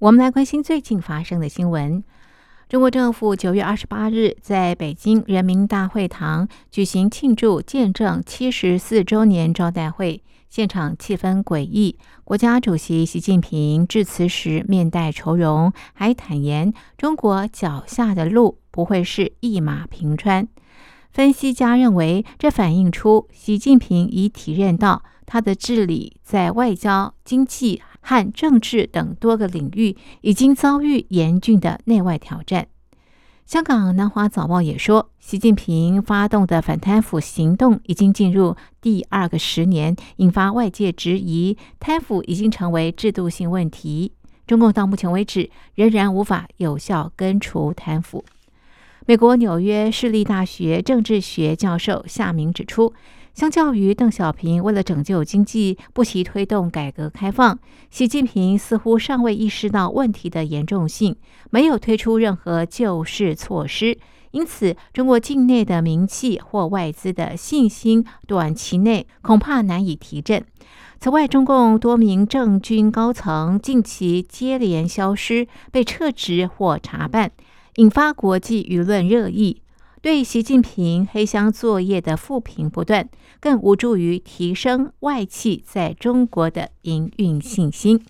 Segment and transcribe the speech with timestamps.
[0.00, 2.04] 我们来关心最近发生的新闻。
[2.68, 11.98] 中国政府九月二十八日在北京人民大会堂举行庆祝建政七十四周年招待会，现场气氛诡异。
[12.22, 20.46] 国家主席习近平致辞时面带愁容，还坦言中国脚下的路不会是一马平川。
[21.10, 27.82] 分析家认为，这反映出习近平已体认到他的治理在外交、经济。
[28.00, 32.68] 和政治等多个领域已经遭遇严峻的内外挑战。
[33.46, 44.12] 香港南华早报也说，习近平发动的反贪腐行动已经进入第二个十年，引发外界质疑，贪腐已经成为制度性问题。
[44.46, 48.24] 中共到目前为止仍然无法有效根除贪腐。
[49.06, 52.92] 美国纽约市立大学政治学教授夏明指出。
[53.38, 57.56] 相较于邓小平为了拯救经济不惜推动改革开放，
[57.88, 61.14] 习近平似乎尚未意识到问题的严重性，
[61.50, 63.96] 没有推出任何救市措施，
[64.32, 70.44] 因此中国境内的名气或外资的信心短期内恐怕难以提振。
[70.98, 77.30] 此外，中共多名政军高层近期接连消失、被撤职或查办，
[77.76, 79.62] 引发国际舆论热议。
[80.00, 83.08] 对习近平黑箱作业的负评不断，
[83.40, 88.04] 更无助于提升外企在中国的营运信心。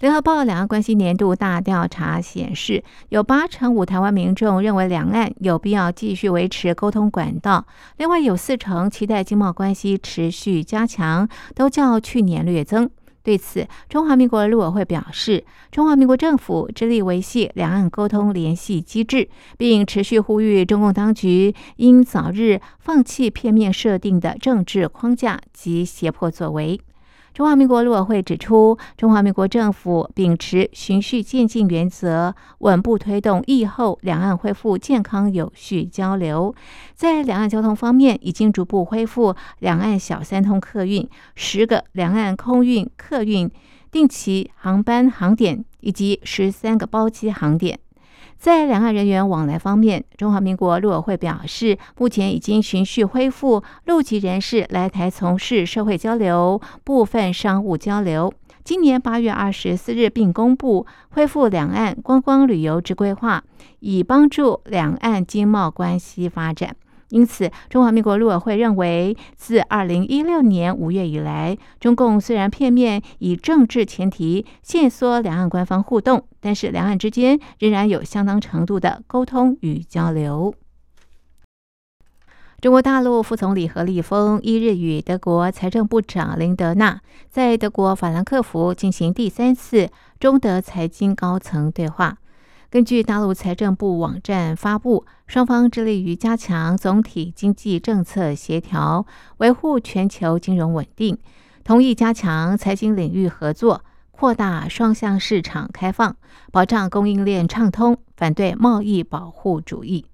[0.00, 7.66] 联合报两岸关系年度大调查显示，有八成五台湾民众认为两岸有必要继续维持沟通管道，
[7.96, 12.90] 另外有四成期待经贸关系持续加强，都较去年略增。
[13.26, 19.28] 对此，中华民国陆委会表示，中华民国政府致力维系两岸沟通联系机制，
[19.58, 26.80] 并持续呼吁中共当局应早日放弃片面设定的政治框架及胁迫作为。
[27.36, 36.54] 中华民国陆委会指出，中华民国政府秉持循序渐进原则，稳步推动疫后两岸恢复健康有序交流。
[36.94, 43.50] 在两岸交通方面，已经逐步恢复两岸小三通客运、十个两岸空运客运
[43.90, 47.78] 定期航班航点以及十三个包机航点。
[48.46, 58.32] 在两岸人员往来方面，中华民国陆委会表示，目前已经循序恢复陆籍人士来台从事社会交流、部分商务交流。
[58.62, 63.42] 今年八月二十四日，并公布恢复两岸观光旅游之规划，
[63.80, 66.76] 以帮助两岸经贸关系发展。
[67.10, 80.52] 因此，中华民国陆委会认为，自二零一六年五月以来，中共虽然片面以政治前提限缩两岸官方互动，但是两岸之间仍然有相当程度的沟通与交流。
[82.60, 92.16] 中国大陆副总理何立峰一日与德国财政部长林德纳在德国法兰克福进行第三次中德财经高层对话。
[92.68, 99.06] 根据大陆财政部网站发布，双方致力于加强总体经济政策协调，
[99.36, 101.16] 维护全球金融稳定，
[101.62, 106.16] 同意加强财经领域合作，扩大双向市场开放，
[106.50, 110.06] 保障供应链畅通，反对贸易保护主义。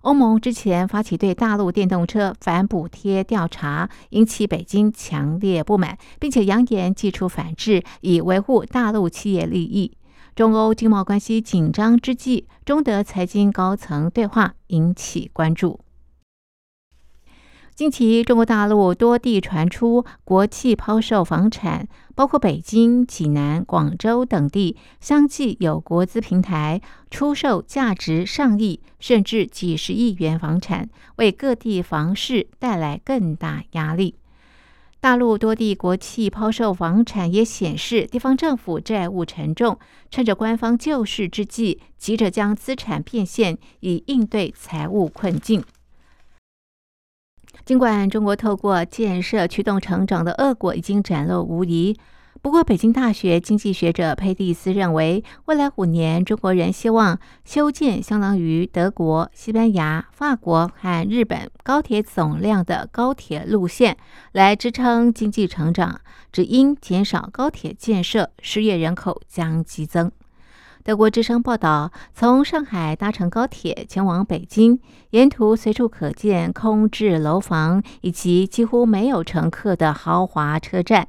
[0.00, 9.92] 欧盟之前发起对大陆电动车反补贴调查，引起北京强烈不满，并且扬言祭出反制，以维护大陆企业利益。
[10.34, 15.80] 中欧经贸关系紧张之际，中德财经高层对话引起关注。
[17.74, 26.80] 近期，中国大陆多地传出国企抛售房产，包括北京、济南、广州等地，相继有国资平台
[27.10, 34.14] 出售价值上亿甚至几十亿元房产，为各地房市带来更大压力。
[35.02, 39.76] 大陆多地国企抛售房产，也显示地方政府债务沉重，
[40.12, 45.64] 趁着官方救市之际，急着将资产变现，以应对财务困境。
[47.64, 51.98] 尽管中国透过建设驱动成长的恶果已经展露无遗，
[52.42, 63.96] 不过，北京大学经济学者佩蒂斯认为，未来五年，中国人希望修建相当于德国、西班牙、法国和日本高铁总量的高铁路线，
[64.32, 66.00] 来支撑经济成长。
[66.32, 70.10] 只因减少高铁建设，失业人口将激增。
[70.82, 74.80] 德国之声报道，从上海搭乘高铁前往北京，
[75.10, 81.06] 沿途随处可见空置楼房以及几乎没有乘客的豪华车站。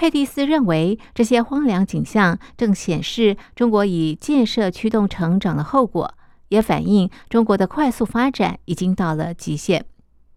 [0.00, 6.14] 佩蒂斯认为，这些荒凉景象正显示中国以建设驱动成长的后果，
[6.48, 9.84] 也反映中国的快速发展已经到了极限。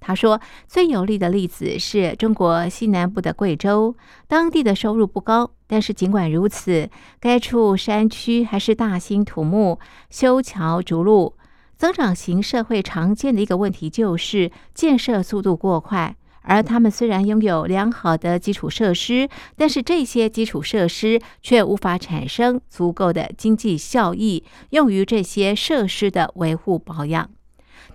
[0.01, 3.95] 他说，最有力的例子是中国西南部的贵州，
[4.27, 6.89] 当地的收入不高，但是尽管如此，
[7.21, 11.37] 该处山区还是大兴土木，修桥筑路。
[11.77, 16.17] 增长型社会常见的一个问题就是建设速度过快。
[16.43, 27.29] 而他们虽然拥有良好的基础设施，但是这些基础设施却无法产生足够的经济效益，用于这些设施的维护保养。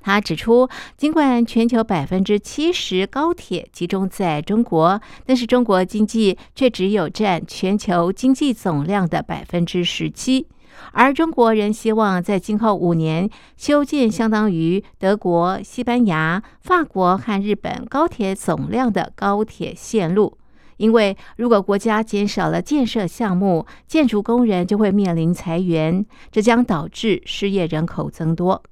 [0.01, 10.47] 他指出，尽管全球百分之七十高铁集中在中国，但是中国经济却只有占全球经济总量的百分之十七。
[10.93, 20.37] 而中国人希望在今后五年修建相当于德国、西班牙、法国和日本高铁总量的高铁线路，
[20.77, 28.63] 因为如果国家减少了建设项目，建筑工人就会面临裁员，这将导致失业人口增多。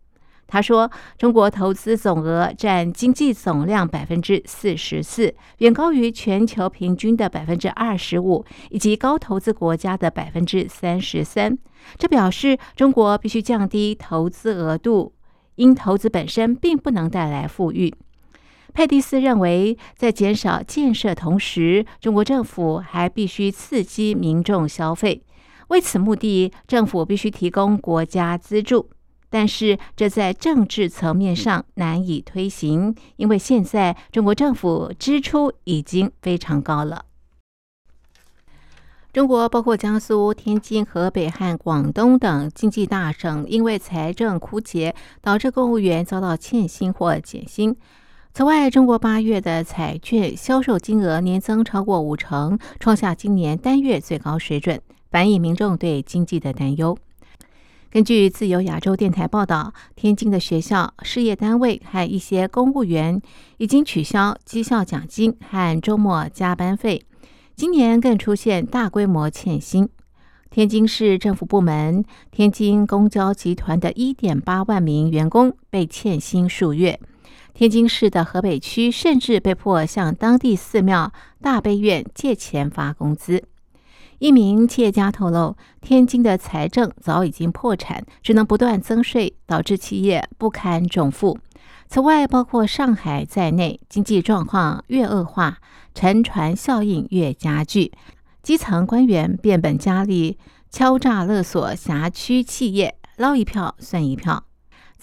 [0.48, 11.58] 他说：“中国投资总额占经济总量百分之四十四，远高于全球平均的百分之二十五，以及高投资国家的百分之三十三。
[11.98, 15.12] 这表示中国必须降低投资额度，
[15.56, 17.92] 因投资本身并不能带来富裕。”
[18.72, 25.22] 佩蒂斯认为，在减少建设同时，中国政府还必须刺激民众消费。
[25.68, 28.90] 为此目的，政府必须提供国家资助。
[29.28, 37.04] 但是，这在政治层面上难以推行，因为现在中国政府支出已经非常高了。
[39.12, 47.74] 中国包括江苏、天津、河北和广东等经济大省，因为财政枯竭，导致公务员遭到欠薪或减薪。
[48.34, 54.78] 此外，中国八月的彩券销售金额年增超过五成，创下今年单月最高水准，
[55.10, 56.98] 反映民众对经济的担忧。
[57.90, 63.22] 根据自由亚洲电台报道，天津的学校、事业单位和一些公务员
[63.58, 67.02] 已经取消绩效奖金和周末加班费，
[67.54, 69.88] 今年更出现大规模欠薪。
[70.50, 77.00] 天津市政府部门天津公交集团的一点八万名员工被欠薪数月，
[77.54, 83.44] 天津市的河北区甚至被迫向当地寺庙大悲院借钱发工资。
[84.18, 91.38] 一名企业家透露，天津的财政早已经破产，只能不断增税，导致企业不堪重负。
[91.86, 95.58] 此外，包括上海在内，经济状况越恶化，
[95.94, 97.92] 沉船效应越加剧，
[98.42, 100.38] 基层官员变本加厉，
[100.70, 104.45] 敲诈勒索辖区企业，捞一票算一票。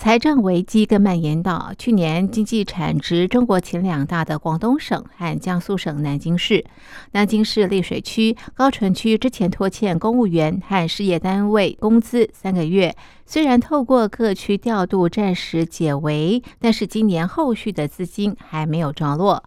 [0.04, 6.66] 财政危机更蔓延到去年经济产值中国前两大的广东省和江苏省南京市。
[7.14, 12.94] 南京市溧水区、高淳区之前拖欠公务员和事业单位工资三个月，
[13.26, 19.42] 虽然透过各区调度暂时解围，但是今年后续的资金还没有着落。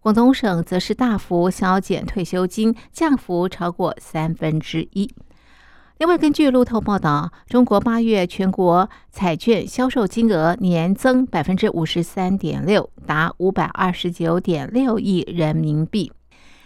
[0.00, 5.10] 广东省则是大幅削减退休金，降幅超过三分之一。
[6.02, 16.10] 另外，根据路透报道，中国八月全国彩券销售金额年增百分之五十三点六，达五百二十九点六亿人民币。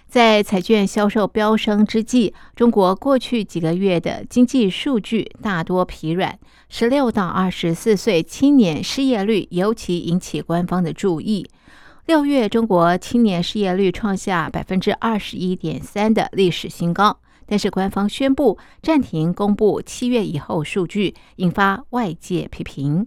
[0.08, 6.38] 在彩券销售飙升之际，中国过去几个月的经济数据大多疲软，
[6.70, 11.46] 十六到二十四岁青年失业率尤其引起官方的注意。
[12.06, 17.18] 六月，中国青年失业率创下百分之二十一点三的历史新高。
[17.46, 23.06] 但是官方宣布暂停公布七月以后数据，引发外界批评。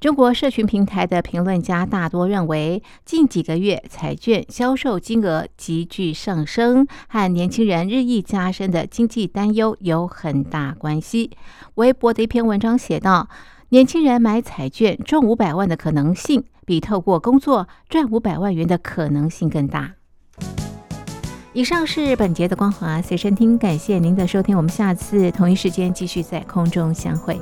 [0.00, 11.30] 中国社群平台的评论家大多认为，近几个月彩券销售金额急剧上升，和年轻人日益加深的经济担忧有很大关系。
[11.76, 13.28] 微博的一篇文章写道
[13.70, 19.94] ：“年轻人买彩券中五百万的可能性，比透过工作赚五百万元的可能性更大。”
[21.54, 27.40] 以上是本节的光华随身听，感谢您的收听，我们下次同一时间继续在空中相会。